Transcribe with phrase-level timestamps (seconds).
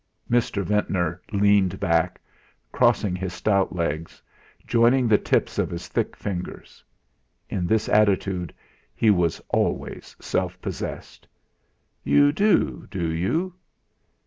[0.27, 0.63] Mr.
[0.63, 2.19] Ventnor leaned back,
[2.71, 4.19] crossing his stout legs,
[4.65, 6.83] joining the tips of his thick fingers.
[7.51, 8.51] In this attitude
[8.95, 11.27] he was always self possessed.
[12.03, 13.53] "You do do you?"